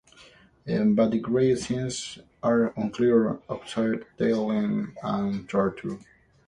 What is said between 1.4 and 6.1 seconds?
scenes are unclear outside Tallinn and Tartu.